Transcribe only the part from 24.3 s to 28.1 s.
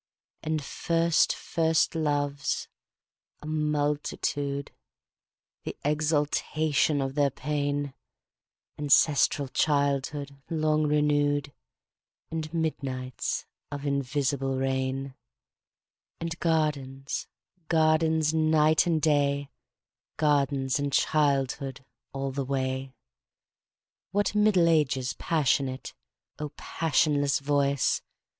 Middle Ages passionate,O passionless voice!